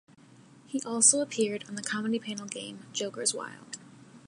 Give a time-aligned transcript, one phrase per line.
[0.65, 3.77] He also appeared on the comedy panel game "Jokers Wild".